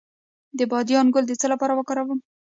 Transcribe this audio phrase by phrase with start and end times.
[0.57, 2.19] د بادیان ګل د څه لپاره وکاروم؟